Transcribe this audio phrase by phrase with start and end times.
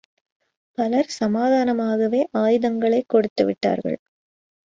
[0.77, 3.99] பலர் சமாதானமாகவே ஆயுதங்களைக் கொடுத்துவிட்டார்கள்.